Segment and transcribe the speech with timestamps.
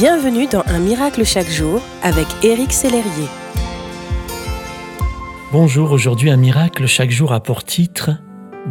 [0.00, 3.26] Bienvenue dans Un miracle chaque jour avec Éric Sellerier.
[5.50, 8.10] Bonjour, aujourd'hui Un miracle chaque jour a pour titre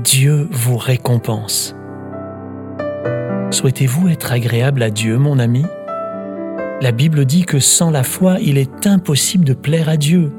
[0.02, 1.76] Dieu vous récompense.
[3.52, 5.66] Souhaitez-vous être agréable à Dieu, mon ami?
[6.80, 10.32] La Bible dit que sans la foi, il est impossible de plaire à Dieu.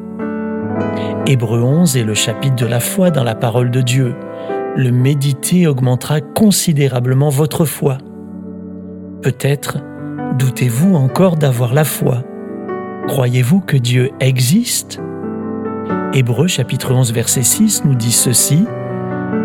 [1.27, 4.15] Hébreu 11 est le chapitre de la foi dans la parole de Dieu.
[4.75, 7.99] Le méditer augmentera considérablement votre foi.
[9.21, 9.81] Peut-être
[10.35, 12.23] doutez-vous encore d'avoir la foi?
[13.07, 15.01] Croyez-vous que Dieu existe?
[16.15, 18.65] Hébreu chapitre 11 verset 6 nous dit ceci.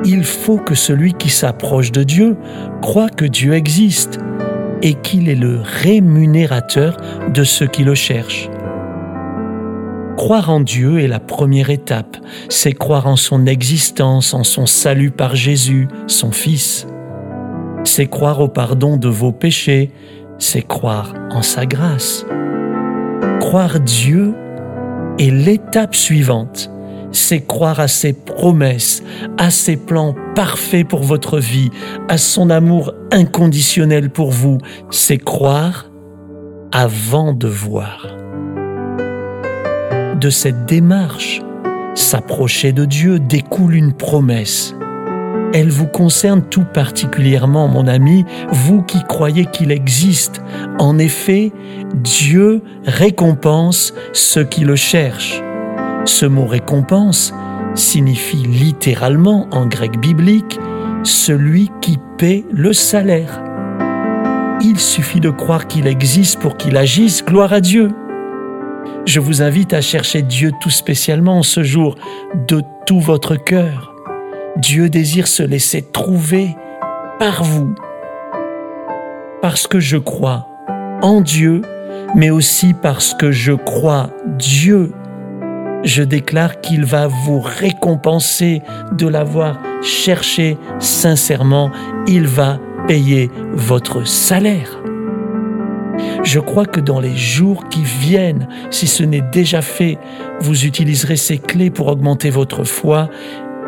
[0.05, 2.37] Il faut que celui qui s'approche de Dieu
[2.81, 4.19] croit que Dieu existe
[4.81, 6.97] et qu'il est le rémunérateur
[7.33, 8.49] de ceux qui le cherchent.
[10.17, 15.11] Croire en Dieu est la première étape, c'est croire en son existence, en son salut
[15.11, 16.87] par Jésus, son Fils.
[17.83, 19.91] C'est croire au pardon de vos péchés,
[20.43, 22.25] c'est croire en sa grâce.
[23.39, 24.33] Croire Dieu
[25.17, 26.69] est l'étape suivante,
[27.11, 29.03] c'est croire à ses promesses,
[29.37, 31.69] à ses plans parfaits pour votre vie,
[32.09, 34.57] à son amour inconditionnel pour vous,
[34.89, 35.89] c'est croire
[36.73, 38.07] avant de voir.
[40.19, 41.41] De cette démarche,
[41.95, 44.75] s'approcher de Dieu découle une promesse
[45.53, 50.41] elle vous concerne tout particulièrement, mon ami, vous qui croyez qu'il existe.
[50.79, 51.51] En effet,
[51.93, 55.41] Dieu récompense ceux qui le cherchent.
[56.05, 57.33] Ce mot récompense
[57.75, 60.59] signifie littéralement en grec biblique
[61.03, 63.43] celui qui paie le salaire.
[64.61, 67.91] Il suffit de croire qu'il existe pour qu'il agisse, gloire à Dieu.
[69.05, 71.95] Je vous invite à chercher Dieu tout spécialement en ce jour
[72.47, 73.92] de tout votre cœur.
[74.57, 76.55] Dieu désire se laisser trouver
[77.19, 77.73] par vous.
[79.41, 80.47] Parce que je crois
[81.01, 81.61] en Dieu,
[82.15, 84.91] mais aussi parce que je crois Dieu.
[85.83, 88.61] Je déclare qu'il va vous récompenser
[88.93, 91.71] de l'avoir cherché sincèrement.
[92.07, 94.83] Il va payer votre salaire.
[96.23, 99.97] Je crois que dans les jours qui viennent, si ce n'est déjà fait,
[100.39, 103.09] vous utiliserez ces clés pour augmenter votre foi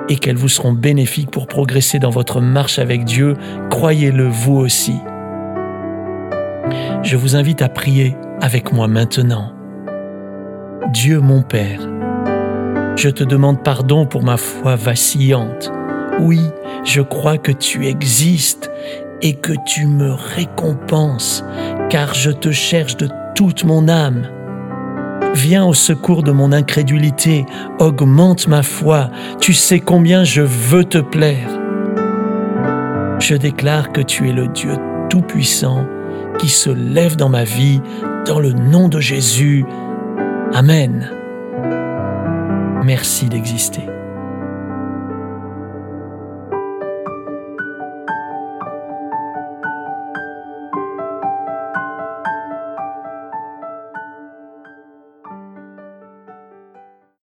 [0.09, 3.33] et qu'elles vous seront bénéfiques pour progresser dans votre marche avec Dieu.
[3.69, 4.95] Croyez-le vous aussi.
[7.03, 9.51] Je vous invite à prier avec moi maintenant.
[10.91, 11.81] Dieu mon Père,
[12.95, 15.71] je te demande pardon pour ma foi vacillante.
[16.19, 16.39] Oui,
[16.83, 18.71] je crois que tu existes
[19.21, 21.43] et que tu me récompenses,
[21.89, 24.27] car je te cherche de toute mon âme.
[25.35, 27.45] Viens au secours de mon incrédulité,
[27.79, 29.09] augmente ma foi,
[29.41, 31.49] tu sais combien je veux te plaire.
[33.19, 34.71] Je déclare que tu es le Dieu
[35.09, 35.85] Tout-Puissant
[36.39, 37.81] qui se lève dans ma vie,
[38.25, 39.65] dans le nom de Jésus.
[40.53, 41.11] Amen.
[42.83, 43.94] Merci d'exister.